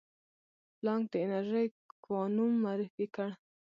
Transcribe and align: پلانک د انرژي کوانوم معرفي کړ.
پلانک 0.77 1.03
د 1.11 1.15
انرژي 1.25 1.65
کوانوم 2.03 2.51
معرفي 2.63 3.05
کړ. 3.15 3.29